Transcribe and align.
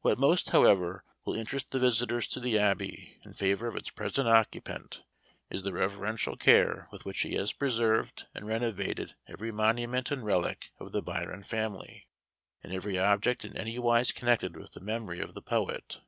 What 0.00 0.18
most, 0.18 0.50
however, 0.50 1.04
will 1.24 1.36
interest 1.36 1.70
the 1.70 1.78
visitors 1.78 2.26
to 2.30 2.40
the 2.40 2.58
Abbey 2.58 3.20
in 3.24 3.34
favor 3.34 3.68
of 3.68 3.76
its 3.76 3.88
present 3.88 4.26
occupant, 4.26 5.04
is 5.48 5.62
the 5.62 5.72
reverential 5.72 6.36
care 6.36 6.88
with 6.90 7.04
which 7.04 7.20
he 7.20 7.34
has 7.36 7.52
preserved 7.52 8.26
and 8.34 8.48
renovated 8.48 9.14
every 9.28 9.52
monument 9.52 10.10
and 10.10 10.24
relic 10.24 10.72
of 10.80 10.90
the 10.90 11.02
Byron 11.02 11.44
family, 11.44 12.08
and 12.64 12.72
every 12.72 12.98
object 12.98 13.44
in 13.44 13.56
anywise 13.56 14.10
connected 14.10 14.56
with 14.56 14.72
the 14.72 14.80
memory 14.80 15.20
of 15.20 15.34
the 15.34 15.42
poet. 15.42 16.00